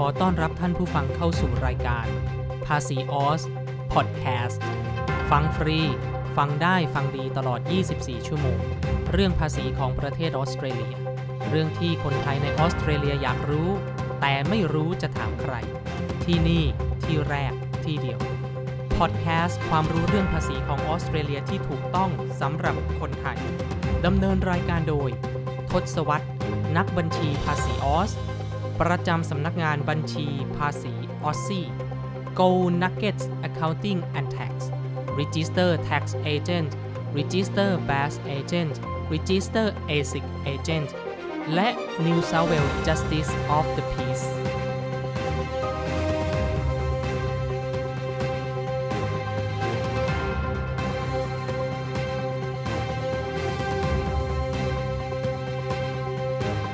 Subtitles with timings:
[0.00, 2.06] ขอต้อนรับท่านผู้ฟังเข้าสู่รายการ
[2.66, 3.42] ภาษีออส
[3.92, 4.62] พอดแคสต์
[5.30, 5.80] ฟังฟรี
[6.36, 7.60] ฟังได้ฟังดีตลอด
[7.94, 8.58] 24 ชั่วโมง
[9.12, 10.94] เรื่องภาษีของประเทศออสเตรเลีย
[11.50, 13.70] เรื่องที่คนไทยในออสเตรเลียอยากรู้
[14.20, 15.54] แต่ไม่รู้จะถามใคร
[16.24, 16.64] ที่นี่
[17.04, 17.52] ที่แรก
[17.84, 18.20] ที่เดียว
[18.98, 22.10] พอดแคสต์ความรู้เรื่องภาษีของออสเตรเลียที่ถูกต้อง
[22.40, 23.38] สำหรับคนไทย
[24.04, 25.10] ดำเนินรายการโดย
[25.70, 26.28] ทศวรรษ
[26.76, 28.12] นักบัญชีภาษีออส
[28.80, 30.26] ประจำสำนักงานบัญชี
[30.56, 30.92] ภาษี
[31.24, 31.66] ออสซี่
[32.38, 32.48] Go
[32.82, 34.52] Nuggets Accounting and Tax
[35.20, 36.04] Register Tax
[36.34, 36.70] Agent
[37.18, 38.74] Register Bass Agent
[39.12, 39.66] Register
[39.96, 40.90] ASIC Agent
[41.54, 41.68] และ
[42.04, 44.26] New South Wales Justice of the Peace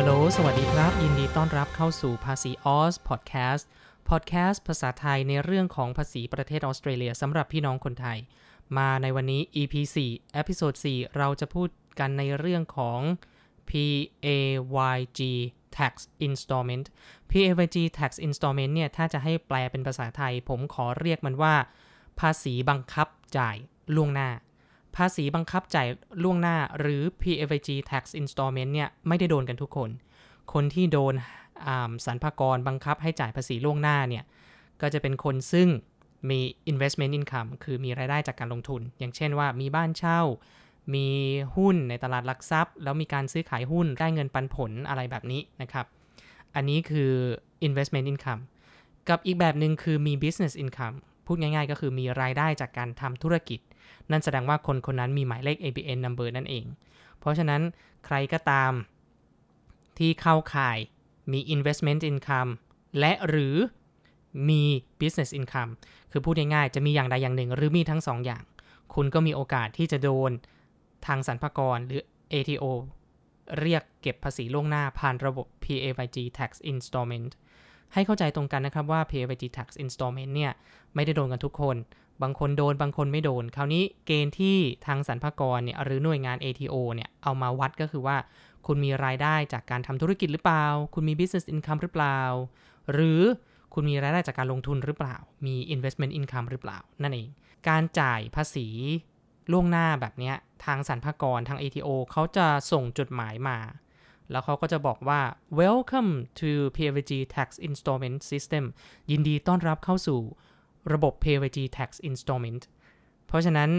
[0.00, 3.68] ฮัลโหล สวัสดีครับ ยินดีต้อนรับเข้าสู่ภาษีออสพอดแคสต์
[4.08, 8.18] พอดแคสต์ภาษาไทยในเรื่องของภาษีประเทศออสเตรเลียสำหรับพี่น้องคนไทย
[8.78, 9.74] มาในวันนี้ EP
[10.08, 11.68] 4 episode 4เราจะพูด
[12.00, 13.00] กันในเรื่องของ
[13.68, 15.20] PAYG
[15.76, 15.92] tax
[16.26, 16.86] installment
[17.30, 21.54] PAYG tax installment เนี่ย ถ้าจะให้แปลเป็นภาษาไทย ผมขอเรียกมันว่า
[22.20, 23.56] ภาษีบังคับจ่าย
[23.94, 24.30] ล่วงหน้า
[24.98, 25.88] ภาษีบังคับจ่าย
[26.22, 29.90] ล่วงหน้าหรือ PAYG tax installment เนี่ยไม่ได้โดนกันทุกคน
[30.52, 31.14] คนที่โดน
[32.06, 34.24] สรรพากรบังคับให้จ่ายภาษีล่วงหน้าเนี่ย
[34.80, 35.68] ก็จะเป็นคนซึ่ง
[36.30, 36.40] มี
[36.72, 40.20] investment income คือมีรายได้จากการลงทุน อย่างเช่นว่ามีบ้านเช่า
[40.94, 41.08] มี
[41.56, 45.86] หุ้นในตลาดหลักทรัพย์ แล้วมีการซื้อขายหุ้นได้เงินปันผลอะไรแบบนี้นะครับ
[46.54, 47.12] อันนี้คือ
[47.66, 48.42] investment income
[49.08, 50.96] กับอีกแบบหนึ่งคือมี business income
[51.26, 53.60] พูดง่ายๆ ก็คือมีรายได้จากการทำธุรกิจ
[54.10, 56.64] นั่นแสดงว่าคนคนนั้นมีหมายเลข ABN number นั่นเอง
[57.18, 57.62] เพราะฉะนั้น
[58.06, 58.72] ใครก็ตาม
[59.98, 60.78] ที่เข้าข่าย
[61.32, 62.50] มี investment income
[62.98, 63.56] และหรือ
[64.48, 64.62] มี
[65.00, 65.72] business income
[66.12, 68.42] คือพูดง่ายๆ จะมีอย่างใดอย่างหนึ่ง หรือมีทั้งสองอย่าง
[68.94, 70.30] คุณก็มีโอกาสที่จะโดน
[71.06, 72.64] ทางสรรพากรหรือ ATO
[73.60, 77.30] เรียกเก็บภาษีล่วงหน้าผ่านระบบ PAYG tax installment
[77.94, 80.52] ให้เข้าใจตรงกันนะครับว่า PAYG tax installment เนี่ย
[80.94, 81.76] ไม่ได้โดนกันทุกคน
[82.22, 84.56] บางคนโดนบางคนไม่โดน คราวนี้เกณฑ์ที่
[84.86, 88.16] ทางสรรพากรเนี่ยหรือหน่วยงาน ATO เนี่ยเอามาวัดก็คือว่า
[88.66, 90.64] คุณมีรายได้จากการทำธุรกิจหรือเปล่า
[90.94, 92.20] คุณมี business income หรือเปล่า
[92.92, 93.22] หรือ
[93.74, 97.28] คุณมีรายได้จากการลงทุนหรือเปล่า มี investment income หรือเปล่า นั่นเอง
[97.68, 98.68] การจ่ายภาษี
[99.52, 100.32] ล่วงหน้าแบบนี้
[100.64, 103.58] ทางสรรพากรทาง ATO เขาจะส่งจดหมายมา
[104.30, 105.20] แล้วเขาก็จะบอกว่า
[105.60, 108.64] welcome to PAYG tax installment system
[109.10, 110.20] ยินดีต้อนรับเข้าสู่
[110.92, 112.62] ระบบ PAYG tax installment
[113.26, 113.70] เพราะฉะนั้น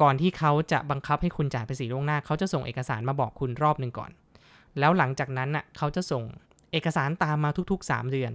[0.00, 4.10] ก่อนที่เขาจะบังคับให้คุณจ่ายภาษีล่วงหน้า เขาจะส่งเอกสารมาบอกคุณรอบหนึ่งก่อน
[4.78, 6.24] แล้วหลังจากนั้นน่ะเขาจะส่ง
[6.72, 8.32] เอกสารตามมาทุก ๆ 3 เดือน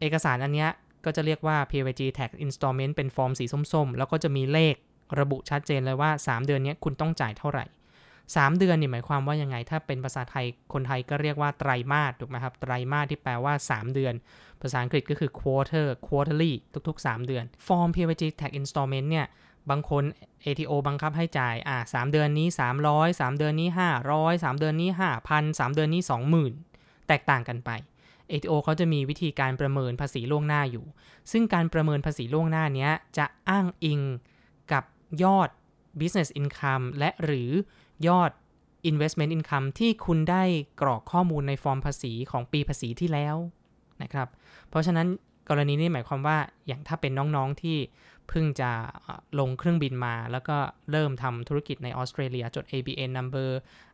[0.00, 0.66] เอกสารอันนี้
[1.04, 4.74] ก็จะเรียกว่า PAYG tax installment เป็นฟอร์มสีส้มๆ แล้วก็จะมีเลข
[5.20, 7.64] ระบุชัดเจนเลยว่า 3 เดือนนี้คุณต้องจ่ายเท่าไหร่
[8.26, 14.14] 3 เดือนนี่หมายความว่ายังไง ถ้าเป็นภาษาไทยคนไทยก็เรียกว่าไตรมาสถูกไหมครับไตรมาสที่แปลว่า 3 เดือน
[14.62, 16.52] ภาษาอังกฤษก็คือ quarter quarterly
[16.88, 19.26] ทุก ๆ 3 เดือนฟอร์ม PAYG tax installment เนี่ย
[19.70, 20.04] บางคน
[20.44, 22.48] ATO บังคับให้จ่ายอ่า3เดือนนี้
[22.84, 23.68] 300 3 เดือนนี้
[24.06, 24.90] 500 3 เดือนนี้
[25.24, 26.02] 5,000 3 เดือนนี้
[26.54, 27.70] 20,000 แตกต่างกันไป
[28.30, 30.86] ATO เขาจะมีวิธีการประเมินภาษีล่วงหน้าอยู่
[31.32, 34.00] ซึ่งการประเมินภาษีล่วงหน้านี้จะอ้างอิง
[34.72, 34.84] กับ
[35.22, 35.50] ยอด
[36.00, 37.50] business income และหรือ
[38.08, 38.30] ยอด
[38.90, 40.42] investment income ที่คุณได้
[40.80, 43.36] กรอกข้อมูลในฟอร์มภาษีของปีภาษีที่แล้ว
[44.02, 44.28] นะครับ
[44.68, 45.08] เพราะฉะนั้น
[45.48, 47.78] กรณีนี้หมายความว่าอย่างถ้าเป็นน้องๆที่
[48.28, 48.70] เพิ่งจะ
[49.38, 50.56] ลงเครื่องบินมา แล้วก็
[50.90, 53.50] เริ่มทำธุรกิจในออสเตรเลียจด ABN number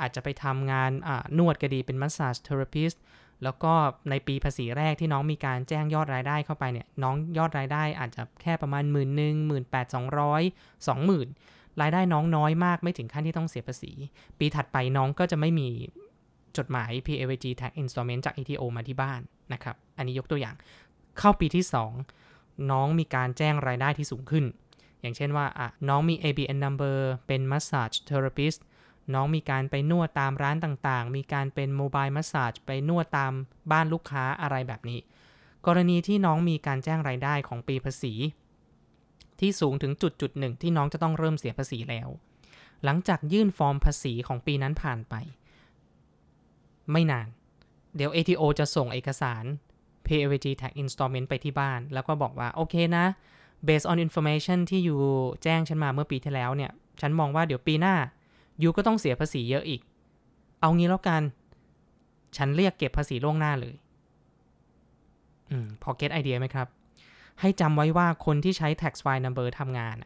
[0.00, 0.90] อาจจะไปทำงาน
[1.38, 2.98] นวดก็ดีเป็น massage therapist
[3.44, 3.72] แล้วก็
[4.10, 11.00] ในปีภาษีแรกที่น้องมีการแจ้งยอดรายได้เข้าไปเนี่ยน้องยอดรายได้อาจจะแค่ประมาณหมื่นหนึ่งหมื่นแปดสอง
[11.80, 13.92] รายได้น้องน้อยมากไม่ถึงขั้นที่ต้องเสียภาษี
[14.38, 15.68] ปีถัดไปน้องก็จะไม่มี
[16.56, 19.20] จดหมาย PAYG tax installment จาก ATO มาที่บ้าน
[19.52, 20.54] นะครับ อันนี้ยกตัวอย่าง
[21.18, 21.64] เข้าปีที่
[22.14, 24.44] 2 น้องมีการแจ้งรายได้ที่สูงขึ้น
[25.00, 26.96] อย่างเช่นว่าอะน้องมี ABN number
[27.26, 28.60] เป็น massage therapist
[29.14, 33.32] น้องมีการไปนวดตามร้านต่างๆ มีการเป็นโมบายมัสซาจไปนวดตาม
[33.72, 35.00] บ้านลูกค้าอะไรแบบนี้
[35.66, 38.14] กรณีที่น้องมีการแจ้งรายได้ของปีภาษี
[39.42, 42.08] ที่สูงถึงจุดจุดหนึ่งที่น้องจะต้องเริ่มเสียภาษีแล้ว
[42.84, 45.14] หลังจากยื่นฟอร์มภาษีของปีนั้นผ่านไป
[46.92, 47.28] ไม่นาน
[47.96, 49.44] เดี๋ยว ATO จะส่งเอกสาร
[50.06, 53.04] PAYG tax installment ไปที่บ้าน แล้วก็บอกว่า โอเคนะ
[53.68, 55.00] based on information ที่อยู่
[55.42, 57.96] แจ้งฉันมาเมื่อปีที่แล้วเนี่ย ฉันมองว่าเดี๋ยวปีหน้า
[58.62, 59.80] ยูก็ต้องเสียภาษีเยอะอีก
[60.60, 61.22] เอางี้แล้วกัน
[62.36, 63.74] ฉันเรียกเก็บภาษีล่วงหน้าเลย
[65.50, 66.68] อืม พอเก็ตไอเดียไหมครับ
[67.40, 69.96] ให้จำไว้ว่าคนที่ใช้ tax file number ทำงาน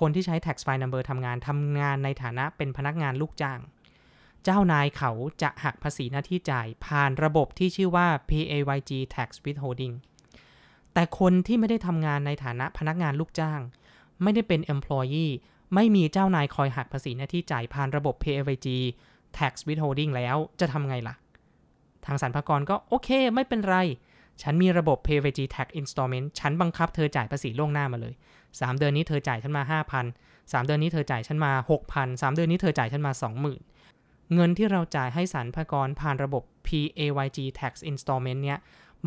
[0.00, 3.60] คนที่ใช้ tax file number ทำงานทำงานในฐานะเป็นพนักงานลูกจ้าง
[4.44, 5.12] เจ้านายเขา
[5.42, 9.94] จะหักภาษีหน้าที่จ่าย ผ่านระบบที่ชื่อว่า PAYG tax withholding
[10.94, 13.60] แต่คนที่ไม่ได้ทำงานในฐานะพนักงานลูกจ้าง
[14.22, 15.32] ไม่ได้เป็น employee
[15.74, 18.68] ไม่มีเจ้านายคอยหักภาษีหน้าที่จ่ายผ่านระบบ PAYG
[19.38, 21.14] tax withholding แล้วจะทำไงล่ะ
[22.06, 23.76] ทางสรรพากรก็โอเคไม่เป็นไร
[24.42, 28.14] ฉันมีระบบ PAYG tax installment ฉันบังคับเธอจ่ายภาษีล่วงหน้ามาเลย
[28.46, 29.62] 3 เดือนนี้เธอจ่ายฉันมา
[30.12, 31.52] 5,000 3 เดือนนี้เธอจ่ายฉันมา
[31.86, 33.12] 6,000 3 เดือนนี้เธอจ่ายฉันมา
[33.72, 38.58] 20,000 เงินที่เราจ่ายให้สรรพากรผ่านระบบ PAYG tax installment เนี่ย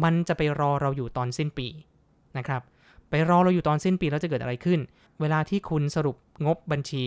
[0.04, 1.68] มันจะไปรอเราอยู่ตอนสิ้นปี
[2.38, 2.62] นะครับ
[3.10, 4.80] ไปรอเราอยู่ตอนสิ้นปีแล้วจะเกิดอะไรขึ้น
[5.22, 6.16] เวลาที่คุณสรุป
[6.46, 7.04] งบบัญชี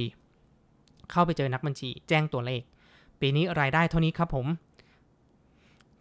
[1.11, 2.63] เข้าไปเจอนักบัญชี แจ้งตัวเลข
[3.21, 4.47] ปีนี้รายได้เท่านี้ครับผม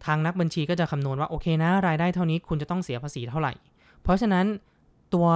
[0.06, 3.52] ทางนักบัญชีก็จะคำนวณว่าโอเคนะ รายได้เท่านี้คุณจะต้องเสียภาษีเท่าไหร่
[4.02, 4.46] เพราะฉะนั้น
[5.14, 5.28] ตัว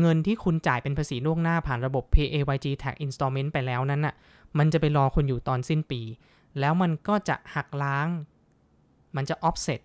[0.00, 4.14] เงินที่คุณจ่ายเป็นภาษีล่วงหน้าผ่านระบบ PAYG Tax Installment ไปแล้วนั้นน่ะ
[4.58, 6.00] มันจะไปรอคุณอยู่ตอนสิ้นปี
[6.60, 8.08] แล้วมันก็จะหักล้าง
[9.16, 9.82] มันจะ offset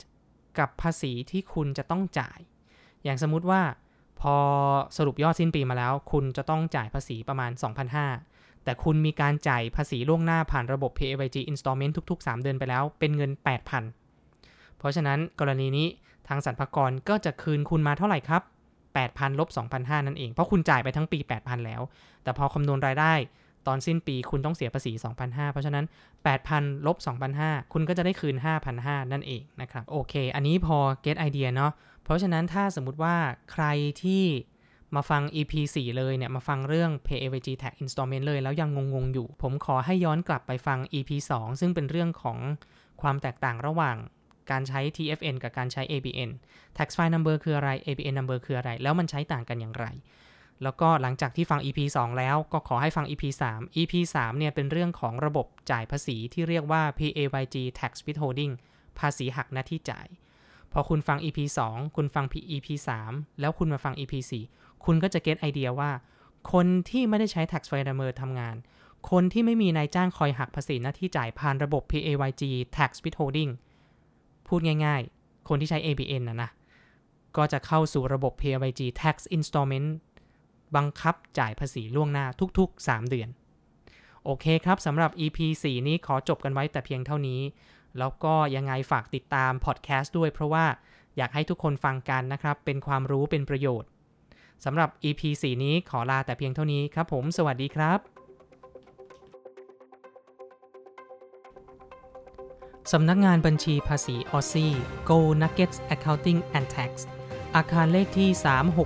[0.59, 2.39] กับภาษีที่คุณจะต้องจ่าย
[3.03, 3.61] อย่างสมมุติว่า
[4.21, 4.35] พอ
[4.97, 7.51] สรุปยอดสิ้นปีมาแล้ว คุณจะต้องจ่ายภาษีประมาณ
[8.07, 13.31] 2,500 แต่คุณมีการจ่ายภาษีล่วงหน้าผ่านระบบ PAYG Installment ทุก ๆ 3 เดือนไปแล้ว เป็นเงิน
[13.69, 13.98] 8,000
[14.79, 15.87] เพราะฉะนั้นกรณีนี้
[16.27, 18.41] ทางสรรพากรก็จะคืนคุณมาเท่าไหร่ครับ
[18.91, 21.81] 8,000ลบ2,500 นั่นเอง เพราะคุณจ่ายไปทั้งปี 8,000 แล้ว
[22.23, 23.13] แต่พอคำนวณรายได้
[23.67, 24.91] ตอนสิ้นปีคุณต้องเสียภาษี
[25.23, 25.85] 2,500 เพราะฉะนั้น
[26.35, 26.97] 8,000ลบ
[27.35, 28.35] 2,500 คุณก็จะได้คืน
[28.73, 31.71] 5,500 นั่นเองนะครับ โอเค อันนี้พอ get idea เนาะ
[32.03, 33.15] เพราะฉะนั้นถ้าสมมุติว่า
[33.51, 33.65] ใคร
[34.03, 34.23] ที่
[34.95, 42.37] มาฟัง EP 4 เลยเนี่ย มาฟังเรื่อง PAYG Tax Installment เลย แล้วยังงงๆอยู่ ผมขอให้ย้อนกลับไปฟัง EP 2 ซึ่งเป็นเรื่องของ
[43.01, 43.97] ความแตกต่างระหว่าง
[44.51, 46.31] การใช้ TFN กับการใช้ ABN
[46.77, 49.85] tax file number คืออะไร ABN number คืออะไร แล้วมันใช้ต่างกันอย่างไร
[50.63, 58.53] แล้วก็หลังจากที่ฟัง EP 2 แล้วก็ขอให้ฟัง EP 3 EP 3เนี่ยเป็นเรื่องของระบบจ่ายภาษีที่เรียกว่า PAYG tax withholding
[58.99, 60.07] ภาษีหักหน้าที่จ่าย
[60.73, 62.67] พอคุณฟัง EP 2 คุณฟัง EP
[63.03, 64.13] 3 แล้วคุณมาฟัง EP
[64.49, 65.91] 4 คุณก็จะเก็ตไอเดียว่า
[66.51, 68.55] คนที่ไม่ได้ใช้ tax file number ทำงาน
[69.11, 72.43] คนที่ไม่มีนายจ้างคอยหักภาษีหน้าที่จ่ายผ่านระบบ PAYG
[72.77, 73.51] tax withholding
[74.49, 76.49] พูดง่ายๆ คนที่ใช้ ABN นะนะ
[77.37, 79.89] ก็จะเข้าสู่ระบบ PAYG tax installment
[80.75, 82.25] บังคับจ่ายภาษีล่วงหน้า
[82.57, 83.29] ทุก ๆ 3 เดือน
[84.25, 87.41] โอเคครับสำหรับ EP 4 นี้ขอจบกันไว้แต่เพียงเท่านี้
[87.99, 90.65] แล้วก็ยังไงฝากติดตามพอดแคสต์ด้วยเพราะว่า
[91.17, 93.89] อยากให้ทุกคนฟังกันนะครับ เป็นความรู้เป็นประโยชน์
[94.65, 98.18] สำหรับ EP 4 นี้ขอลาแต่เพียงเท่านี้ครับผม สวัสดีครับ
[102.91, 104.73] สำนักงานบัญชีภาษีออซี่
[105.09, 106.91] Go Nuggets Accounting and Tax
[107.55, 108.29] อาคารเลขที่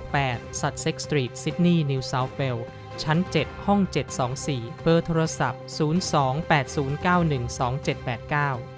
[0.02, 2.66] 368 Sussex Street Sydney New South Wales
[3.02, 3.80] ชั้น 7 ห้อง
[4.32, 8.73] 724 เบอร์โทรศัพท์ 028091278 9